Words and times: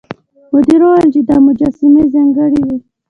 مدیر 0.53 0.81
وویل 0.85 1.09
چې 1.15 1.21
دا 1.29 1.35
مجسمې 1.45 2.03
ځانګړې 2.13 2.59
وې. 2.67 2.77